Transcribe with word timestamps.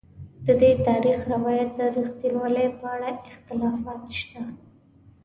ددې 0.47 0.71
تاریخي 0.87 1.25
روایت 1.33 1.69
د 1.79 1.81
رښتینوالي 1.97 2.65
په 2.79 2.85
اړه 2.95 3.09
اختلافات 3.31 4.01
شته. 4.19 4.41